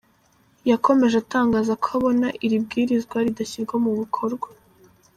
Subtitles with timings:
[0.71, 4.47] Yakomeje atangaza ko abona iri bwirizwa ridashyirwa mu bikorwa.